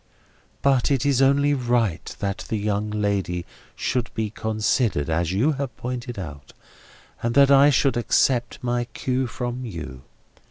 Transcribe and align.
But 0.63 0.89
it 0.89 1.05
is 1.05 1.21
only 1.21 1.53
right 1.53 2.03
that 2.17 2.45
the 2.49 2.57
young 2.57 2.89
lady 2.89 3.45
should 3.75 4.11
be 4.15 4.31
considered, 4.31 5.11
as 5.11 5.31
you 5.31 5.51
have 5.51 5.77
pointed 5.77 6.17
out, 6.17 6.53
and 7.21 7.35
that 7.35 7.51
I 7.51 7.69
should 7.69 7.95
accept 7.95 8.63
my 8.63 8.85
cue 8.85 9.27
from 9.27 9.63
you. 9.63 10.01